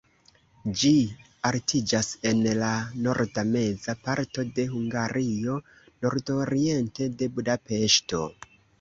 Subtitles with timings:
[0.83, 0.93] Ĝi
[1.49, 2.71] altiĝas en la
[3.09, 5.61] norda-meza parto de Hungario,
[6.07, 8.29] nordoriente de Budapeŝto.